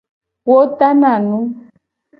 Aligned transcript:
Wo 0.47 0.57
tana 0.77 1.11
nu. 1.27 1.37